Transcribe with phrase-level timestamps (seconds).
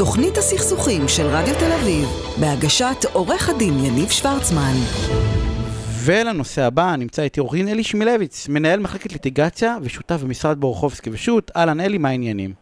[0.00, 2.06] תוכנית הסכסוכים של רדיו תל אביב,
[2.40, 4.76] בהגשת עורך הדין יניב שוורצמן.
[6.06, 11.50] ולנושא הבא נמצא איתי עורך דין אלי שמילביץ, מנהל מחלקת ליטיגציה ושותף במשרד בורחובסקי ושות'.
[11.56, 12.52] אהלן אלי, מה העניינים?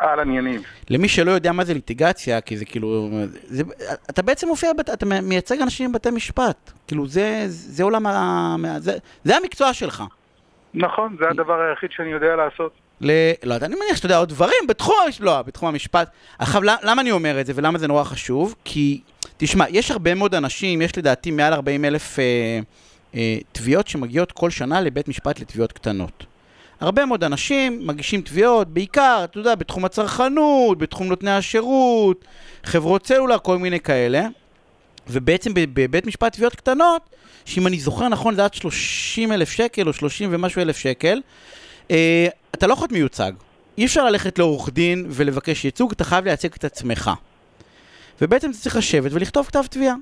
[0.00, 0.62] אהלן יניב.
[0.90, 3.08] למי שלא יודע מה זה ליטיגציה, כי זה כאילו,
[3.44, 3.62] זה,
[4.10, 6.72] אתה בעצם מופיע, אתה מייצג אנשים בבתי משפט.
[6.86, 8.56] כאילו זה, זה עולם ה...
[8.78, 8.92] זה,
[9.24, 10.02] זה המקצוע שלך.
[10.74, 12.72] נכון, זה הדבר היחיד שאני יודע לעשות.
[13.00, 13.10] ל...
[13.44, 16.10] לא יודע, אני מניח שאתה יודע עוד דברים בתחום, לא, בתחום המשפט.
[16.38, 18.54] עכשיו, למה אני אומר את זה ולמה זה נורא חשוב?
[18.64, 19.00] כי,
[19.36, 22.24] תשמע, יש הרבה מאוד אנשים, יש לדעתי מעל 40 אלף אה,
[23.14, 26.24] אה, תביעות שמגיעות כל שנה לבית משפט לתביעות קטנות.
[26.80, 32.24] הרבה מאוד אנשים מגישים תביעות, בעיקר, אתה יודע, בתחום הצרכנות, בתחום נותני השירות,
[32.64, 34.26] חברות סלולר, כל מיני כאלה.
[35.08, 37.02] ובעצם בבית משפט תביעות קטנות,
[37.44, 41.20] שאם אני זוכר נכון זה עד 30 אלף שקל או 30 ומשהו אלף שקל,
[42.54, 43.32] אתה לא יכול להיות מיוצג.
[43.78, 47.10] אי אפשר ללכת לעורך דין ולבקש ייצוג, אתה חייב לייצג את עצמך.
[48.20, 49.94] ובעצם אתה צריך לשבת ולכתוב כתב תביעה.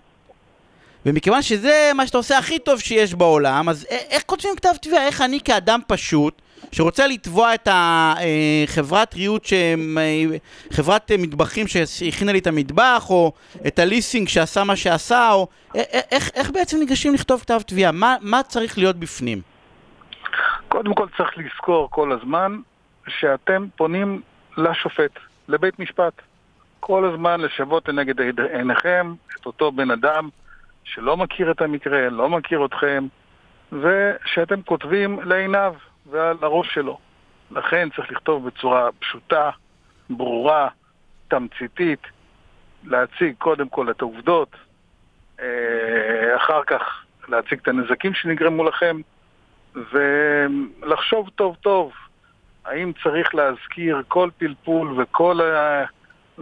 [1.06, 5.06] ומכיוון שזה מה שאתה עושה הכי טוב שיש בעולם, אז איך כותבים כתב תביעה?
[5.06, 9.74] איך אני כאדם פשוט, שרוצה לתבוע את החברת אה, ריהוט, אה,
[10.70, 13.32] חברת מטבחים שהכינה לי את המטבח, או
[13.66, 15.46] את הליסינג שעשה מה שעשה, או
[16.10, 17.92] איך, איך בעצם ניגשים לכתוב כתב תביעה?
[17.92, 19.57] מה, מה צריך להיות בפנים?
[20.68, 22.60] קודם כל צריך לזכור כל הזמן
[23.08, 24.22] שאתם פונים
[24.56, 26.12] לשופט, לבית משפט.
[26.80, 30.28] כל הזמן לשוות לנגד עיניכם את אותו בן אדם
[30.84, 33.06] שלא מכיר את המקרה, לא מכיר אתכם,
[33.72, 35.74] ושאתם כותבים לעיניו
[36.10, 36.98] ועל הראש שלו.
[37.50, 39.50] לכן צריך לכתוב בצורה פשוטה,
[40.10, 40.68] ברורה,
[41.28, 42.02] תמציתית,
[42.84, 44.56] להציג קודם כל את העובדות,
[45.40, 49.00] אה, אחר כך להציג את הנזקים שנגרמו לכם,
[49.74, 51.92] ולחשוב טוב טוב
[52.64, 55.40] האם צריך להזכיר כל פלפול וכל,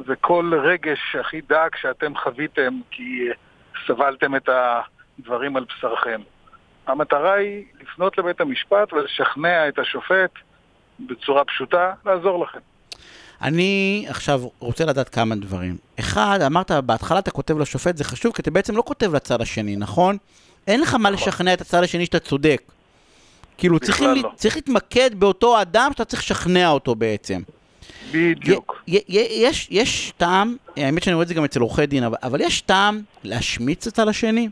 [0.06, 3.28] וכל רגש הכי דק שאתם חוויתם כי
[3.86, 4.48] סבלתם את
[5.18, 6.20] הדברים על בשרכם.
[6.86, 10.30] המטרה היא לפנות לבית המשפט ולשכנע את השופט
[11.00, 12.58] בצורה פשוטה לעזור לכם.
[13.42, 15.76] אני עכשיו רוצה לדעת כמה דברים.
[16.00, 19.76] אחד, אמרת, בהתחלה אתה כותב לשופט, זה חשוב, כי אתה בעצם לא כותב לצד השני,
[19.76, 20.16] נכון?
[20.66, 21.12] אין לך מה נכון.
[21.12, 22.62] לשכנע את הצד השני שאתה צודק.
[23.58, 24.30] כאילו, צריך, לא.
[24.34, 27.40] צריך להתמקד באותו אדם שאתה צריך לשכנע אותו בעצם.
[28.12, 28.82] בדיוק.
[28.86, 32.60] יש, יש טעם, האמת שאני רואה את זה גם אצל עורכי דין, אבל, אבל יש
[32.60, 34.48] טעם להשמיץ את השני?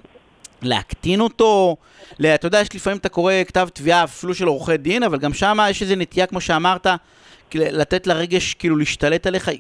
[0.63, 1.77] להקטין אותו?
[2.19, 5.33] לה, אתה יודע, יש לפעמים אתה קורא כתב תביעה אפילו של עורכי דין, אבל גם
[5.33, 6.87] שם יש איזו נטייה, כמו שאמרת,
[7.55, 9.51] לתת לרגש כאילו להשתלט עליך.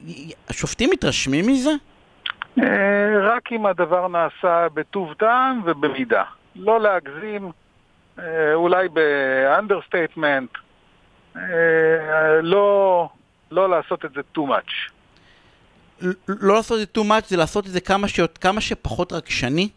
[0.49, 1.71] השופטים מתרשמים מזה?
[2.59, 2.65] אה,
[3.21, 6.23] רק אם הדבר נעשה בטוב טעם ובמידה.
[6.57, 7.51] לא להגזים.
[8.19, 10.51] אה, אולי ב understatement,
[11.37, 11.43] אה,
[12.43, 13.09] לא,
[13.51, 14.91] לא לעשות את זה too much.
[16.29, 18.21] לא לעשות את זה too much, זה לעשות את זה כמה, ש...
[18.41, 19.69] כמה שפחות רגשני?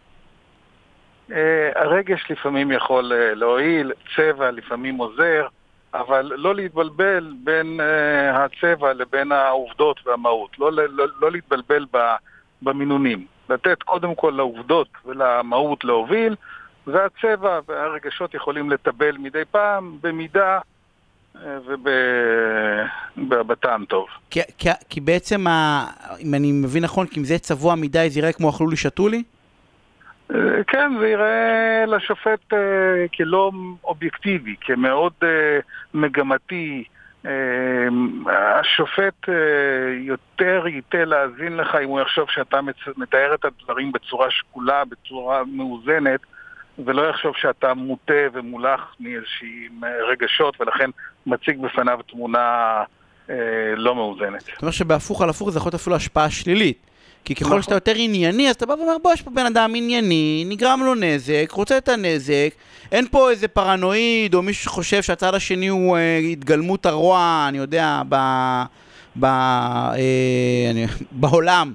[1.32, 3.04] אה, הרגש לפעמים יכול
[3.36, 5.48] להועיל, צבע לפעמים עוזר,
[5.94, 7.80] אבל לא להתבלבל בין
[8.34, 10.60] הצבע לבין העובדות והמהות.
[10.60, 11.86] לא, לא, לא להתבלבל
[12.62, 13.26] במינונים.
[13.50, 16.36] לתת קודם כל לעובדות ולמהות להוביל,
[16.88, 20.60] והצבע והרגשות יכולים לטבל מדי פעם, במידה
[21.46, 21.58] אה,
[23.18, 24.08] ובטעם טוב.
[24.30, 25.86] כי, כי, כי בעצם, ה,
[26.20, 29.08] אם אני מבין נכון, כי אם זה צבוע מדי, זה יראה כמו אכלו לי, שתו
[29.08, 29.24] לי?
[30.32, 32.56] אה, כן, זה ייראה לשופט uh,
[33.18, 33.52] כלא
[33.84, 35.26] אובייקטיבי, כמאוד uh,
[35.94, 36.84] מגמתי.
[37.26, 37.30] Uh,
[38.30, 39.32] השופט uh,
[40.00, 42.60] יותר ייתה להאזין לך אם הוא יחשוב שאתה
[42.98, 46.20] מתאר את הדברים בצורה שקולה, בצורה מאוזנת,
[46.86, 49.68] ולא יחשוב שאתה מוטה ומולח מאיזושהי
[50.12, 50.90] רגשות, ולכן
[51.26, 52.84] מציג בפניו תמונה
[53.30, 53.36] אה,
[53.76, 54.42] לא מאוזנת.
[54.42, 56.78] זאת אומרת שבהפוך על הפוך זה יכול להיות אפילו השפעה שלילית.
[57.26, 57.62] כי ככל נכון.
[57.62, 60.96] שאתה יותר ענייני, אז אתה בא ואומר, בוא, יש פה בן אדם ענייני, נגרם לו
[60.96, 62.50] נזק, רוצה את הנזק,
[62.92, 68.02] אין פה איזה פרנואיד, או מישהו שחושב שהצד השני הוא אה, התגלמות הרוע, אני יודע,
[68.10, 68.16] ב...
[69.20, 69.26] ב...
[69.26, 69.98] אה,
[70.72, 71.74] אני, בעולם.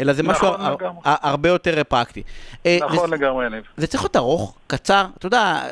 [0.00, 2.22] אלא זה משהו נכון, הר, הר, הרבה יותר פרקטי.
[2.66, 3.62] אה, נכון לגמרי, יניב.
[3.76, 5.62] זה צריך להיות ארוך, קצר, אתה יודע,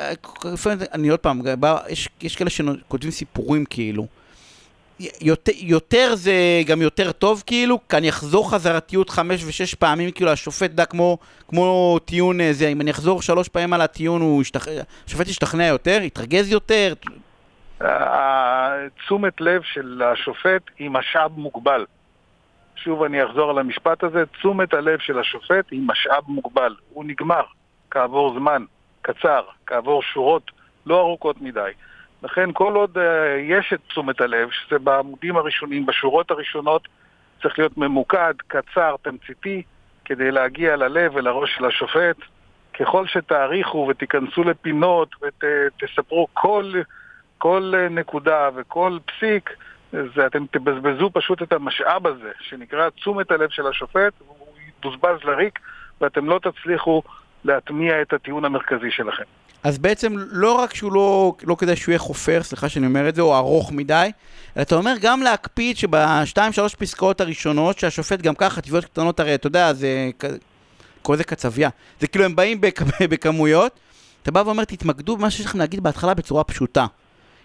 [0.95, 1.41] אני עוד פעם,
[1.89, 4.07] יש, יש כאלה שכותבים סיפורים כאילו.
[5.21, 6.33] יותר, יותר זה
[6.67, 11.19] גם יותר טוב כאילו, כי אני אחזור חזרתיות חמש ושש פעמים, כאילו השופט דע כמו,
[11.49, 14.69] כמו טיעון אה, זה, אם אני אחזור שלוש פעמים על הטיעון, הוא ישתכ...
[15.07, 16.95] השופט ישתכנע יותר, יתרגז יותר.
[18.99, 21.85] תשומת לב של השופט היא משאב מוגבל.
[22.85, 26.75] שוב אני אחזור על המשפט הזה, תשומת הלב של השופט היא משאב מוגבל.
[26.91, 27.43] הוא נגמר
[27.91, 28.65] כעבור זמן
[29.03, 30.51] קצר, כעבור שורות
[30.87, 31.71] לא ארוכות מדי.
[32.23, 33.01] לכן כל עוד uh,
[33.43, 36.89] יש את תשומת הלב, שזה בעמודים הראשונים, בשורות הראשונות,
[37.43, 39.63] צריך להיות ממוקד, קצר, תמציתי,
[40.05, 42.17] כדי להגיע ללב ולראש של השופט.
[42.79, 46.73] ככל שתאריכו ותיכנסו לפינות ותספרו כל,
[47.39, 49.51] כל נקודה וכל פסיק,
[49.93, 54.37] זה אתם תבזבזו פשוט את המשאב הזה, שנקרא תשומת הלב של השופט, הוא
[54.79, 55.59] יבוזבז לריק,
[56.01, 57.03] ואתם לא תצליחו
[57.45, 59.25] להטמיע את הטיעון המרכזי שלכם.
[59.63, 63.15] אז בעצם לא רק שהוא לא, לא כדאי שהוא יהיה חופר, סליחה שאני אומר את
[63.15, 64.11] זה, או ארוך מדי,
[64.57, 69.35] אלא אתה אומר גם להקפיד שבשתיים שלוש פסקאות הראשונות, שהשופט גם ככה, תביעות קטנות הרי,
[69.35, 70.11] אתה יודע, זה
[71.03, 71.71] קורא לזה קצבייה.
[72.01, 72.83] זה כאילו הם באים בכ...
[73.11, 73.81] בכמויות,
[74.23, 76.87] אתה בא ואומר, תתמקדו במה שיש לכם להגיד בהתחלה בצורה פשוטה.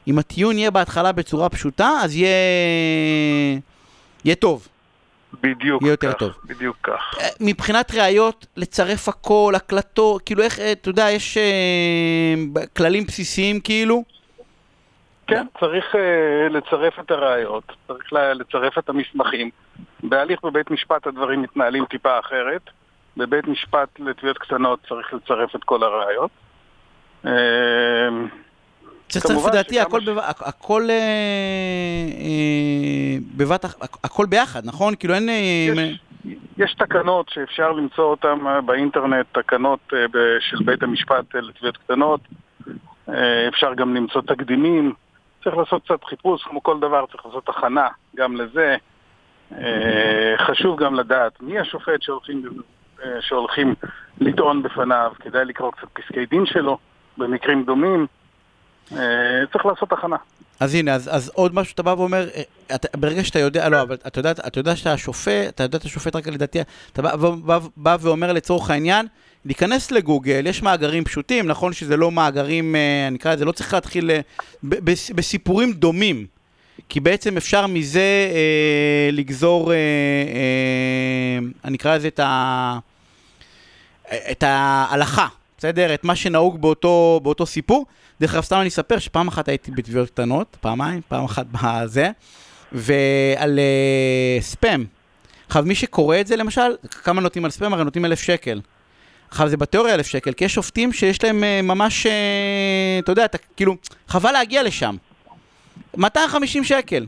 [0.08, 2.30] אם הטיעון יהיה בהתחלה בצורה פשוטה, אז יהיה...
[4.26, 4.68] יהיה טוב.
[5.42, 6.32] בדיוק יהיה יותר כך, טוב.
[6.46, 7.16] בדיוק כך.
[7.20, 13.60] אה, מבחינת ראיות, לצרף הכל, הקלטות, כאילו איך, אה, אתה יודע, יש אה, כללים בסיסיים
[13.60, 14.04] כאילו?
[15.28, 19.50] כן, צריך uh, לצרף את הראיות, צריך לצרף את המסמכים.
[20.04, 22.62] בהליך בבית משפט הדברים מתנהלים טיפה אחרת.
[23.18, 26.32] בבית משפט לתביעות קטנות צריך לצרף את כל הראיות.
[27.26, 27.32] אמ,
[29.08, 30.04] צריך לצרף לדעתי הכל, ש...
[30.04, 30.96] בבת, הכל, אה,
[32.20, 33.66] אה, בבת,
[34.04, 34.96] הכל ביחד, נכון?
[34.96, 35.30] כאילו אין...
[35.30, 36.00] אה, יש,
[36.58, 39.94] יש תקנות שאפשר למצוא אותן באינטרנט, תקנות
[40.40, 42.22] של בית המשפט לתביעות קטנות.
[43.48, 44.94] אפשר גם למצוא תקדימים.
[45.44, 48.76] צריך לעשות קצת חיפוש, כמו כל דבר צריך לעשות הכנה גם לזה.
[50.38, 52.44] חשוב גם לדעת מי השופט שהולכים
[53.06, 53.76] אה, שהולכים
[54.22, 56.78] לטעון בפניו, כדאי לקרוא קצת פסקי דין שלו,
[57.18, 58.08] במקרים דומים.
[58.92, 58.98] אה,
[59.54, 60.16] צריך לעשות הכנה.
[60.60, 62.42] אז הנה, אז, אז עוד משהו שאתה בא ואומר, אה,
[62.76, 65.84] אתה, ברגע שאתה יודע, לא, אבל אתה יודע, אתה יודע שאתה השופט, אתה יודע את
[65.84, 66.60] השופט רק לדעתי,
[66.94, 69.08] אתה בא, בא, בא ואומר לצורך העניין,
[69.46, 72.76] להיכנס לגוגל, יש מאגרים פשוטים, נכון שזה לא מאגרים,
[73.08, 74.12] אני אקרא לזה, לא צריך להתחיל
[74.64, 76.26] בסיפורים דומים.
[76.90, 82.80] כי בעצם אפשר מזה אה, לגזור, אה, אה, אני אקרא לזה את ה...
[84.32, 85.28] את ההלכה,
[85.64, 85.94] בסדר?
[85.94, 87.86] את מה שנהוג באותו, באותו סיפור.
[88.20, 92.10] דרך אגב, סתם אני אספר שפעם אחת הייתי בתביעות קטנות, פעמיים, פעם אחת בזה,
[92.72, 94.86] ועל uh, ספאם.
[95.48, 97.74] עכשיו, מי שקורא את זה למשל, כמה נותנים על ספאם?
[97.74, 98.62] הרי נותנים אלף שקל.
[99.30, 102.10] עכשיו, זה בתיאוריה אלף שקל, כי יש שופטים שיש להם uh, ממש, uh,
[103.04, 103.76] אתה יודע, אתה, כאילו,
[104.08, 104.96] חבל להגיע לשם.
[105.98, 107.06] 250 שקל.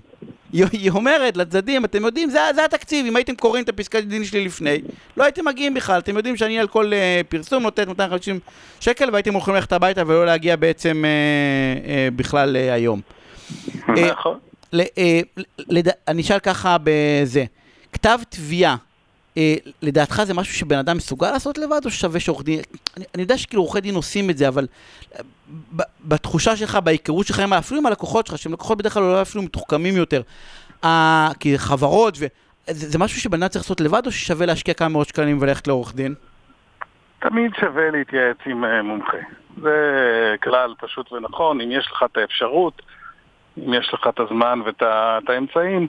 [0.53, 4.45] היא אומרת לצדדים, אתם יודעים, זה, זה התקציב, אם הייתם קוראים את הפסקת דין שלי
[4.45, 4.81] לפני,
[5.18, 8.39] לא הייתם מגיעים בכלל, אתם יודעים שאני על כל uh, פרסום נותנת 250
[8.80, 13.01] שקל והייתם יכולים ללכת הביתה ולא להגיע בעצם uh, uh, בכלל uh, היום.
[13.88, 14.39] נכון.
[14.75, 17.45] Uh, uh, אני אשאל ככה בזה,
[17.94, 18.75] כתב תביעה
[19.37, 22.59] אה, לדעתך זה משהו שבן אדם מסוגל לעשות לבד, או ששווה שעורך דין...
[22.97, 24.67] אני, אני יודע שכאילו עורכי דין עושים את זה, אבל
[25.15, 25.19] אה,
[25.75, 29.43] ב, בתחושה שלך, בהיכרות שלך, אפילו עם הלקוחות שלך, שהם לקוחות בדרך כלל אולי אפילו
[29.43, 30.21] מתוחכמים יותר,
[30.83, 32.25] אה, כי חברות, ו...
[32.67, 35.67] זה, זה משהו שבן אדם צריך לעשות לבד, או ששווה להשקיע כמה מאות שקלים וללכת
[35.67, 36.15] לעורך דין?
[37.19, 39.17] תמיד שווה להתייעץ עם uh, מומחה.
[39.61, 42.81] זה כלל פשוט ונכון, אם יש לך את האפשרות,
[43.57, 45.87] אם יש לך את הזמן ואת האמצעים,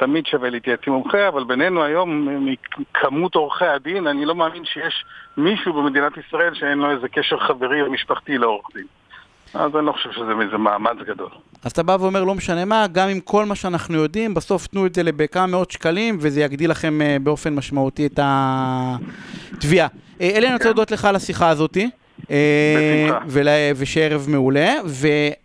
[0.00, 5.04] תמיד שווה להתייעץ עם מומחה, אבל בינינו היום, מכמות עורכי הדין, אני לא מאמין שיש
[5.36, 8.86] מישהו במדינת ישראל שאין לו איזה קשר חברי או משפחתי לעורך דין.
[9.54, 11.28] אז אני לא חושב שזה איזה מאמץ גדול.
[11.64, 14.86] אז אתה בא ואומר, לא משנה מה, גם עם כל מה שאנחנו יודעים, בסוף תנו
[14.86, 19.86] את זה בכמה מאות שקלים, וזה יגדיל לכם uh, באופן משמעותי את התביעה.
[19.86, 20.68] Uh, אלי, אני רוצה כן.
[20.68, 21.90] להודות לך על השיחה הזאתי.
[22.20, 23.18] בשמחה.
[23.76, 24.74] ושערב מעולה.